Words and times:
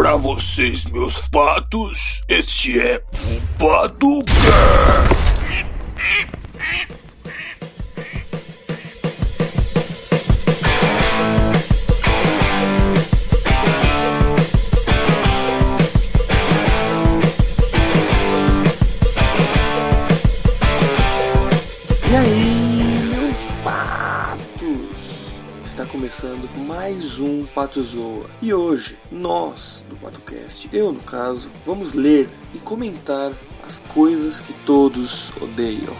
Pra 0.00 0.16
vocês, 0.16 0.86
meus 0.86 1.28
patos, 1.28 2.22
este 2.26 2.80
é 2.80 3.04
o 3.12 3.58
PatoCast. 3.58 5.19
Está 25.70 25.86
começando 25.86 26.50
mais 26.66 27.20
um 27.20 27.46
Pato 27.46 27.80
Zoa. 27.80 28.28
E 28.42 28.52
hoje, 28.52 28.98
nós 29.10 29.86
do 29.88 29.94
PatoCast, 29.94 30.68
eu 30.72 30.90
no 30.90 30.98
caso, 30.98 31.48
vamos 31.64 31.92
ler 31.92 32.28
e 32.52 32.58
comentar 32.58 33.32
as 33.64 33.78
coisas 33.78 34.40
que 34.40 34.52
todos 34.66 35.30
odeiam. 35.40 35.94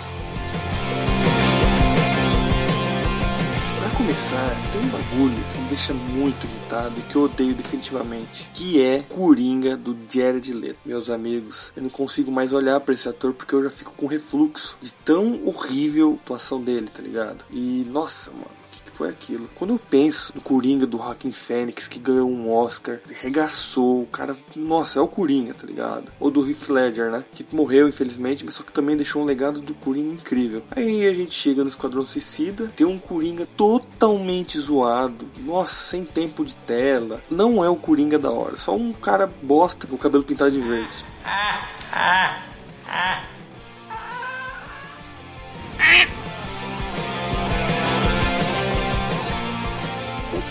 Pra 3.79 3.91
começar, 3.97 4.57
tem 4.73 4.81
um 4.81 4.89
bagulho 4.89 5.45
que 5.53 5.59
me 5.61 5.69
deixa 5.69 5.95
muito 5.95 6.45
irritado 6.49 6.99
e 6.99 7.03
que 7.03 7.15
eu 7.15 7.23
odeio 7.23 7.55
definitivamente, 7.55 8.51
que 8.53 8.83
é 8.83 9.05
Coringa 9.09 9.77
do 9.77 9.97
Jared 10.09 10.53
Leto. 10.53 10.79
Meus 10.85 11.09
amigos, 11.09 11.73
eu 11.77 11.85
não 11.85 11.91
consigo 11.91 12.33
mais 12.33 12.53
olhar 12.53 12.81
pra 12.81 12.93
esse 12.93 13.09
ator 13.09 13.33
porque 13.33 13.55
eu 13.55 13.63
já 13.63 13.71
fico 13.71 13.95
com 13.97 14.07
refluxo 14.07 14.77
de 14.81 14.93
tão 14.93 15.47
horrível 15.47 16.19
a 16.19 16.25
atuação 16.25 16.61
dele, 16.61 16.89
tá 16.89 17.01
ligado? 17.01 17.45
E 17.53 17.87
nossa, 17.89 18.33
mano, 18.33 18.60
que 18.71 18.91
foi 18.91 19.09
aquilo? 19.09 19.49
Quando 19.55 19.75
eu 19.75 19.79
penso 19.79 20.33
no 20.35 20.41
Coringa 20.41 20.87
do 20.87 20.99
Joaquin 20.99 21.33
Phoenix 21.33 21.89
que 21.89 21.99
ganhou 21.99 22.29
um 22.29 22.53
Oscar, 22.53 23.01
regaçou, 23.21 24.03
o 24.03 24.07
cara, 24.07 24.37
nossa, 24.55 24.99
é 24.99 25.03
o 25.03 25.09
Coringa, 25.09 25.55
tá 25.55 25.67
ligado? 25.67 26.13
Ou 26.19 26.31
do 26.31 26.49
Heath 26.49 26.69
Ledger, 26.69 27.11
né? 27.11 27.25
Que 27.35 27.47
morreu 27.53 27.89
infelizmente, 27.89 28.45
mas 28.45 28.55
só 28.55 28.63
que 28.63 28.73
também 28.73 28.97
deixou 28.97 29.23
um 29.23 29.25
legado 29.25 29.61
do 29.61 29.75
Coringa 29.75 30.15
incrível. 30.15 30.63
Aí 30.71 31.07
a 31.07 31.15
gente 31.15 31.35
chega 31.35 31.63
no 31.63 31.69
Esquadrão 31.69 32.05
Suicida, 32.05 32.73
tem 32.77 32.87
um 32.87 32.99
Coringa 32.99 33.47
totalmente 33.57 34.59
zoado, 34.59 35.27
nossa, 35.39 35.87
sem 35.87 36.05
tempo 36.05 36.45
de 36.45 36.57
tela. 36.57 37.23
Não 37.31 37.65
é 37.65 37.69
o 37.69 37.77
Coringa 37.77 38.19
da 38.19 38.31
hora, 38.31 38.57
só 38.57 38.77
um 38.77 38.93
cara 38.93 39.27
bosta 39.43 39.87
com 39.87 39.97
o 39.97 39.99
cabelo 39.99 40.25
pintado 40.25 40.51
de 40.51 40.61
verde. 40.61 41.05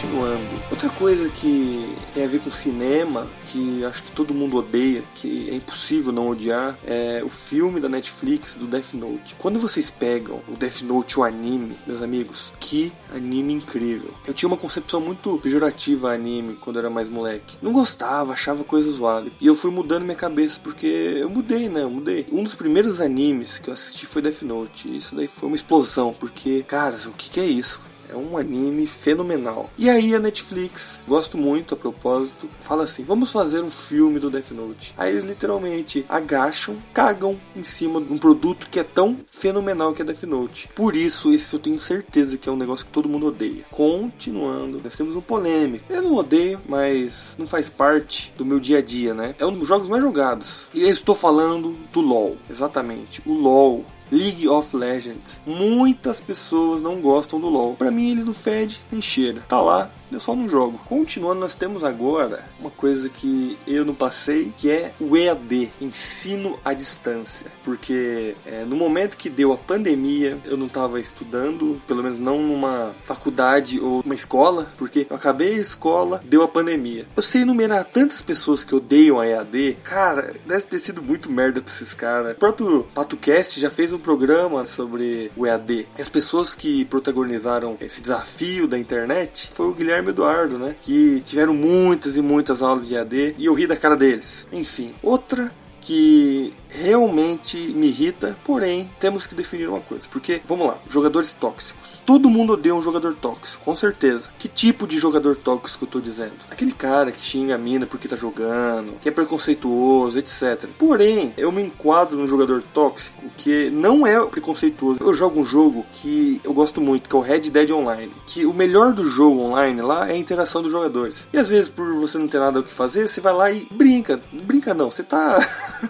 Continuando. 0.09 0.63
Outra 0.71 0.89
coisa 0.89 1.29
que 1.29 1.95
tem 2.13 2.23
a 2.23 2.27
ver 2.27 2.39
com 2.39 2.51
cinema, 2.51 3.27
que 3.45 3.85
acho 3.85 4.03
que 4.03 4.11
todo 4.11 4.33
mundo 4.33 4.57
odeia, 4.57 5.03
que 5.13 5.49
é 5.49 5.55
impossível 5.55 6.11
não 6.11 6.29
odiar, 6.29 6.77
é 6.85 7.21
o 7.23 7.29
filme 7.29 7.79
da 7.79 7.87
Netflix 7.87 8.55
do 8.55 8.67
Death 8.67 8.93
Note. 8.93 9.35
Quando 9.37 9.59
vocês 9.59 9.91
pegam 9.91 10.41
o 10.47 10.55
Death 10.55 10.81
Note, 10.81 11.19
o 11.19 11.23
anime, 11.23 11.77
meus 11.85 12.01
amigos, 12.01 12.51
que 12.59 12.91
anime 13.13 13.53
incrível. 13.53 14.11
Eu 14.25 14.33
tinha 14.33 14.47
uma 14.47 14.57
concepção 14.57 14.99
muito 14.99 15.37
pejorativa 15.37 16.11
a 16.11 16.13
anime 16.13 16.55
quando 16.55 16.77
eu 16.77 16.81
era 16.81 16.89
mais 16.89 17.09
moleque. 17.09 17.57
Não 17.61 17.71
gostava, 17.71 18.33
achava 18.33 18.63
coisas 18.63 18.95
zoadas. 18.95 19.31
E 19.39 19.45
eu 19.45 19.55
fui 19.55 19.71
mudando 19.71 20.03
minha 20.03 20.15
cabeça 20.15 20.59
porque 20.63 20.87
eu 20.87 21.29
mudei, 21.29 21.69
né? 21.69 21.83
Eu 21.83 21.89
mudei. 21.89 22.25
Um 22.31 22.43
dos 22.43 22.55
primeiros 22.55 22.99
animes 22.99 23.59
que 23.59 23.69
eu 23.69 23.73
assisti 23.73 24.05
foi 24.05 24.21
Death 24.21 24.41
Note. 24.41 24.87
E 24.87 24.97
isso 24.97 25.15
daí 25.15 25.27
foi 25.27 25.47
uma 25.47 25.55
explosão, 25.55 26.15
porque, 26.19 26.63
caras, 26.63 27.05
o 27.05 27.11
que, 27.11 27.29
que 27.29 27.39
é 27.39 27.45
isso? 27.45 27.81
É 28.09 28.15
um 28.15 28.37
anime 28.37 28.87
fenomenal. 28.87 29.69
E 29.77 29.89
aí 29.89 30.15
a 30.15 30.19
Netflix, 30.19 31.01
gosto 31.07 31.37
muito 31.37 31.75
a 31.75 31.77
propósito, 31.77 32.49
fala 32.59 32.83
assim: 32.83 33.03
vamos 33.03 33.31
fazer 33.31 33.61
um 33.61 33.69
filme 33.69 34.19
do 34.19 34.31
Death 34.31 34.51
Note. 34.51 34.95
Aí 34.97 35.11
eles 35.11 35.25
literalmente 35.25 36.05
agacham, 36.09 36.77
cagam 36.91 37.39
em 37.55 37.63
cima 37.63 38.01
de 38.01 38.11
um 38.11 38.17
produto 38.17 38.67
que 38.69 38.79
é 38.79 38.83
tão 38.83 39.19
fenomenal 39.27 39.93
que 39.93 40.01
é 40.01 40.05
Death 40.05 40.23
Note. 40.23 40.69
Por 40.75 40.95
isso, 40.95 41.31
esse 41.31 41.53
eu 41.53 41.59
tenho 41.59 41.79
certeza 41.79 42.37
que 42.37 42.49
é 42.49 42.51
um 42.51 42.57
negócio 42.57 42.85
que 42.85 42.91
todo 42.91 43.07
mundo 43.07 43.27
odeia. 43.27 43.65
Continuando, 43.69 44.81
nós 44.83 44.97
temos 44.97 45.15
um 45.15 45.21
polêmico. 45.21 45.85
Eu 45.89 46.01
não 46.01 46.15
odeio, 46.15 46.59
mas 46.67 47.35
não 47.37 47.47
faz 47.47 47.69
parte 47.69 48.33
do 48.35 48.45
meu 48.45 48.59
dia 48.59 48.79
a 48.79 48.81
dia, 48.81 49.13
né? 49.13 49.35
É 49.37 49.45
um 49.45 49.53
dos 49.53 49.67
jogos 49.67 49.87
mais 49.87 50.01
jogados. 50.01 50.67
E 50.73 50.81
eu 50.81 50.89
estou 50.89 51.13
falando 51.13 51.77
do 51.93 52.01
LoL. 52.01 52.37
Exatamente, 52.49 53.21
o 53.25 53.33
LoL. 53.33 53.85
League 54.11 54.47
of 54.47 54.75
Legends. 54.75 55.39
Muitas 55.45 56.19
pessoas 56.19 56.81
não 56.81 56.99
gostam 57.01 57.39
do 57.39 57.49
LoL. 57.49 57.75
Pra 57.75 57.91
mim 57.91 58.11
ele 58.11 58.23
não 58.23 58.33
fede 58.33 58.79
nem 58.91 59.01
cheira. 59.01 59.43
Tá 59.47 59.61
lá, 59.61 59.91
eu 60.11 60.19
só 60.19 60.35
não 60.35 60.49
jogo. 60.49 60.79
Continuando, 60.85 61.39
nós 61.39 61.55
temos 61.55 61.83
agora 61.83 62.43
uma 62.59 62.71
coisa 62.71 63.09
que 63.09 63.57
eu 63.67 63.85
não 63.85 63.93
passei, 63.93 64.51
que 64.55 64.69
é 64.69 64.93
o 64.99 65.15
EAD, 65.15 65.71
ensino 65.79 66.59
à 66.63 66.73
distância. 66.73 67.51
Porque 67.63 68.35
é, 68.45 68.65
no 68.65 68.75
momento 68.75 69.17
que 69.17 69.29
deu 69.29 69.53
a 69.53 69.57
pandemia, 69.57 70.37
eu 70.45 70.57
não 70.57 70.67
estava 70.67 70.99
estudando, 70.99 71.81
pelo 71.87 72.03
menos 72.03 72.17
não 72.17 72.41
numa 72.41 72.95
faculdade 73.03 73.79
ou 73.79 74.01
uma 74.01 74.15
escola, 74.15 74.71
porque 74.77 75.07
eu 75.09 75.15
acabei 75.15 75.53
a 75.53 75.57
escola, 75.57 76.21
deu 76.23 76.43
a 76.43 76.47
pandemia. 76.47 77.07
Eu 77.15 77.23
sei 77.23 77.41
enumerar 77.41 77.85
tantas 77.85 78.21
pessoas 78.21 78.63
que 78.63 78.75
odeiam 78.75 79.19
a 79.19 79.27
EAD, 79.27 79.77
cara, 79.83 80.33
deve 80.45 80.63
ter 80.63 80.79
sido 80.79 81.01
muito 81.01 81.31
merda 81.31 81.61
pra 81.61 81.71
esses 81.71 81.93
caras. 81.93 82.33
O 82.33 82.39
próprio 82.39 82.83
PatoCast 82.93 83.59
já 83.59 83.69
fez 83.69 83.93
um 83.93 83.99
programa 83.99 84.65
sobre 84.67 85.31
o 85.35 85.45
EAD. 85.45 85.87
As 85.97 86.09
pessoas 86.09 86.55
que 86.55 86.85
protagonizaram 86.85 87.77
esse 87.79 88.01
desafio 88.01 88.67
da 88.67 88.77
internet 88.77 89.49
foi 89.53 89.67
o 89.67 89.73
Guilherme 89.73 89.98
Eduardo, 90.07 90.57
né? 90.57 90.75
Que 90.81 91.19
tiveram 91.21 91.53
muitas 91.53 92.15
e 92.15 92.21
muitas 92.21 92.61
aulas 92.61 92.87
de 92.87 92.95
EAD 92.95 93.35
e 93.37 93.45
eu 93.45 93.53
ri 93.53 93.67
da 93.67 93.75
cara 93.75 93.95
deles. 93.95 94.47
Enfim, 94.51 94.93
outra 95.03 95.51
que 95.81 96.51
realmente 96.69 97.57
me 97.57 97.87
irrita, 97.87 98.37
porém 98.45 98.89
temos 98.99 99.27
que 99.27 99.35
definir 99.35 99.67
uma 99.67 99.81
coisa, 99.81 100.07
porque 100.09 100.41
vamos 100.47 100.67
lá, 100.67 100.79
jogadores 100.89 101.33
tóxicos. 101.33 102.01
Todo 102.05 102.29
mundo 102.29 102.53
odeia 102.53 102.75
um 102.75 102.81
jogador 102.81 103.13
tóxico, 103.15 103.63
com 103.63 103.75
certeza. 103.75 104.29
Que 104.37 104.47
tipo 104.47 104.87
de 104.87 104.97
jogador 104.97 105.35
tóxico 105.35 105.85
eu 105.85 105.89
tô 105.89 105.99
dizendo? 105.99 106.33
Aquele 106.49 106.71
cara 106.71 107.11
que 107.11 107.23
xinga 107.23 107.55
a 107.55 107.57
mina 107.57 107.85
porque 107.85 108.07
tá 108.07 108.15
jogando, 108.15 108.93
que 109.01 109.09
é 109.09 109.11
preconceituoso, 109.11 110.17
etc. 110.17 110.69
Porém, 110.77 111.33
eu 111.37 111.51
me 111.51 111.61
enquadro 111.61 112.17
num 112.17 112.27
jogador 112.27 112.63
tóxico 112.73 113.23
que 113.37 113.69
não 113.69 114.05
é 114.05 114.23
preconceituoso. 114.25 114.99
Eu 115.01 115.13
jogo 115.13 115.39
um 115.39 115.45
jogo 115.45 115.85
que 115.91 116.39
eu 116.43 116.53
gosto 116.53 116.81
muito, 116.81 117.09
que 117.09 117.15
é 117.15 117.19
o 117.19 117.21
Red 117.21 117.49
Dead 117.49 117.71
Online, 117.71 118.11
que 118.25 118.45
o 118.45 118.53
melhor 118.53 118.93
do 118.93 119.07
jogo 119.07 119.41
online 119.41 119.81
lá 119.81 120.07
é 120.07 120.13
a 120.13 120.17
interação 120.17 120.61
dos 120.61 120.71
jogadores. 120.71 121.27
E 121.33 121.37
às 121.37 121.49
vezes 121.49 121.69
por 121.69 121.93
você 121.93 122.17
não 122.17 122.27
ter 122.27 122.39
nada 122.39 122.59
o 122.59 122.63
que 122.63 122.73
fazer, 122.73 123.07
você 123.07 123.21
vai 123.21 123.33
lá 123.33 123.51
e 123.51 123.67
brinca. 123.71 124.19
Brinca 124.31 124.73
não, 124.73 124.91
você 124.91 125.03
tá 125.03 125.39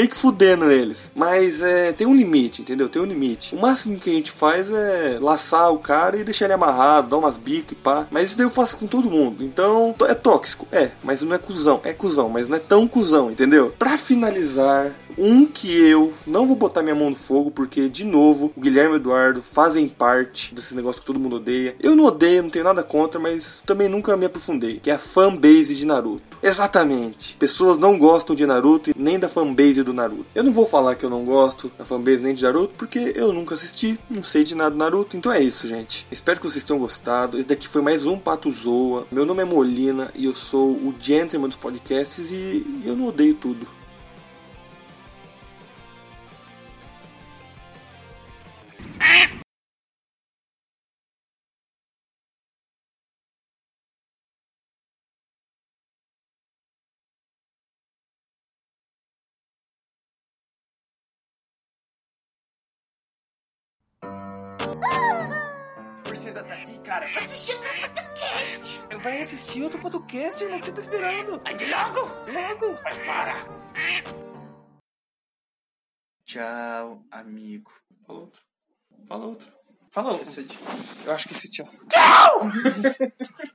meio 0.00 0.08
que 0.08 0.16
fudendo 0.16 0.70
eles. 0.70 1.10
Mas 1.14 1.60
é, 1.60 1.92
tem 1.92 2.06
um 2.06 2.14
limite, 2.14 2.62
entendeu? 2.62 2.88
Tem 2.88 3.02
um 3.02 3.06
limite. 3.06 3.54
O 3.54 3.60
máximo 3.60 3.98
que 3.98 4.08
a 4.08 4.12
gente 4.12 4.30
faz 4.30 4.70
é 4.70 5.18
laçar 5.20 5.72
o 5.72 5.78
cara 5.78 6.16
e 6.16 6.24
deixar 6.24 6.46
ele 6.46 6.54
amarrado, 6.54 7.10
dar 7.10 7.18
umas 7.18 7.36
bicas 7.36 7.72
e 7.72 7.74
pá. 7.74 8.06
Mas 8.10 8.26
isso 8.28 8.38
daí 8.38 8.46
eu 8.46 8.50
faço 8.50 8.78
com 8.78 8.86
todo 8.86 9.10
mundo. 9.10 9.44
Então, 9.44 9.94
é 10.08 10.14
tóxico. 10.14 10.66
É, 10.72 10.90
mas 11.02 11.20
não 11.20 11.34
é 11.34 11.38
cuzão. 11.38 11.80
É 11.84 11.92
cuzão, 11.92 12.30
mas 12.30 12.48
não 12.48 12.56
é 12.56 12.60
tão 12.60 12.88
cuzão, 12.88 13.30
entendeu? 13.30 13.74
Pra 13.78 13.98
finalizar, 13.98 14.94
um 15.18 15.46
que 15.46 15.72
eu 15.72 16.12
não 16.26 16.46
vou 16.46 16.56
botar 16.56 16.82
minha 16.82 16.94
mão 16.94 17.10
no 17.10 17.16
fogo, 17.16 17.50
porque, 17.50 17.88
de 17.88 18.04
novo, 18.04 18.52
o 18.56 18.60
Guilherme 18.60 18.92
e 18.92 18.94
o 18.94 18.96
Eduardo 18.96 19.42
fazem 19.42 19.88
parte 19.88 20.54
desse 20.54 20.74
negócio 20.74 21.00
que 21.00 21.06
todo 21.06 21.20
mundo 21.20 21.36
odeia. 21.36 21.74
Eu 21.80 21.94
não 21.94 22.04
odeio, 22.04 22.42
não 22.42 22.50
tenho 22.50 22.64
nada 22.64 22.82
contra, 22.82 23.20
mas 23.20 23.62
também 23.64 23.88
nunca 23.88 24.16
me 24.16 24.26
aprofundei, 24.26 24.78
que 24.78 24.90
é 24.90 24.94
a 24.94 24.98
fanbase 24.98 25.74
de 25.74 25.84
Naruto. 25.84 26.38
Exatamente. 26.42 27.36
Pessoas 27.36 27.78
não 27.78 27.98
gostam 27.98 28.34
de 28.34 28.46
Naruto 28.46 28.90
e 28.90 28.94
nem 28.96 29.18
da 29.18 29.28
fanbase 29.28 29.82
do 29.82 29.92
Naruto. 29.92 30.26
Eu 30.34 30.42
não 30.42 30.52
vou 30.52 30.66
falar 30.66 30.94
que 30.94 31.04
eu 31.04 31.10
não 31.10 31.24
gosto 31.24 31.70
da 31.78 31.84
fanbase 31.84 32.22
nem 32.22 32.34
de 32.34 32.42
Naruto, 32.42 32.74
porque 32.76 33.12
eu 33.14 33.32
nunca 33.32 33.54
assisti, 33.54 33.98
não 34.08 34.22
sei 34.22 34.44
de 34.44 34.54
nada 34.54 34.70
do 34.70 34.76
Naruto. 34.76 35.16
Então 35.16 35.32
é 35.32 35.40
isso, 35.40 35.68
gente. 35.68 36.06
Espero 36.10 36.40
que 36.40 36.46
vocês 36.46 36.64
tenham 36.64 36.80
gostado. 36.80 37.36
Esse 37.36 37.46
daqui 37.46 37.68
foi 37.68 37.82
mais 37.82 38.06
um 38.06 38.18
Pato 38.18 38.50
Zoa. 38.50 39.06
Meu 39.10 39.26
nome 39.26 39.42
é 39.42 39.44
Molina 39.44 40.10
e 40.14 40.24
eu 40.24 40.34
sou 40.34 40.70
o 40.70 40.94
gentleman 40.98 41.48
dos 41.48 41.56
podcasts 41.56 42.30
e 42.30 42.82
eu 42.84 42.96
não 42.96 43.06
odeio 43.06 43.34
tudo. 43.34 43.79
Você 66.06 66.28
ainda 66.28 66.44
tá 66.44 66.54
aqui, 66.54 66.78
cara? 66.80 67.06
Assistiu 67.06 67.56
o 67.56 67.80
podcast. 67.80 68.80
Vai 69.02 69.22
assistir 69.22 69.62
outro 69.62 69.80
podcast, 69.80 70.42
irmão, 70.42 70.58
que 70.60 70.66
você 70.66 70.72
tá 70.72 70.80
esperando. 70.80 71.42
Aí 71.44 71.70
logo. 71.70 72.00
Logo. 72.32 72.82
Vai, 72.82 73.04
para. 73.04 73.34
Tchau, 76.24 77.04
amigo. 77.10 77.70
Fala 78.06 78.20
outro. 78.20 78.42
Fala 79.06 79.26
outro. 79.26 79.52
Fala 79.90 80.10
outro. 80.12 80.22
Esse 80.22 80.40
é 80.40 80.42
difícil. 80.44 81.06
Eu 81.06 81.12
acho 81.12 81.28
que 81.28 81.34
esse 81.34 81.50
tchau. 81.50 81.68
Tchau! 81.88 82.40